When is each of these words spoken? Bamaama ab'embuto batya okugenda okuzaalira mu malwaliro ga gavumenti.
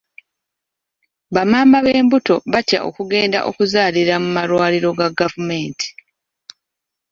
Bamaama 1.33 1.75
ab'embuto 1.81 2.35
batya 2.53 2.79
okugenda 2.87 3.39
okuzaalira 3.49 4.13
mu 4.23 4.29
malwaliro 4.35 4.89
ga 4.99 5.07
gavumenti. 5.19 5.87